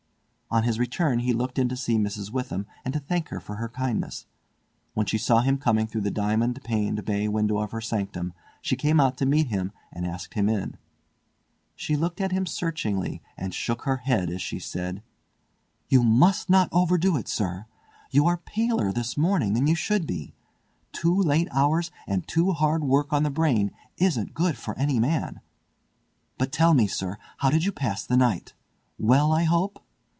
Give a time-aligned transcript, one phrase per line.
[0.53, 2.29] On his return he looked in to see Mrs.
[2.29, 4.25] Witham and to thank her for her kindness.
[4.93, 8.75] When she saw him coming through the diamond paned bay window of her sanctum she
[8.75, 10.75] came out to meet him and asked him in.
[11.73, 15.01] She looked at him searchingly and shook her head as she said:
[15.87, 17.65] "You must not overdo it, sir.
[18.09, 20.33] You are paler this morning than you should be.
[20.91, 25.39] Too late hours and too hard work on the brain isn't good for any man!
[26.37, 28.53] But tell me, sir, how did you pass the night?
[28.99, 29.81] Well, I hope?